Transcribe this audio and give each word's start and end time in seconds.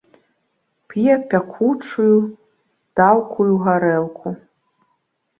П'е 0.93 1.17
пякучую, 1.33 2.15
даўкую 3.01 3.49
гарэлку. 3.67 4.27